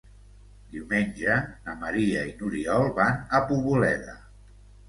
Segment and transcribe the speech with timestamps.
[0.75, 1.35] Diumenge
[1.67, 4.21] na Maria i n'Oriol van a Poboleda.